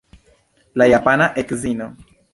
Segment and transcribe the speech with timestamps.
[0.81, 1.95] La japana edzino.